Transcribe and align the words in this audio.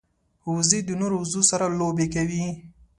وزې 0.53 0.79
د 0.85 0.89
نورو 1.01 1.15
وزو 1.21 1.41
سره 1.51 1.65
لوبې 1.79 2.05
کوي 2.13 2.45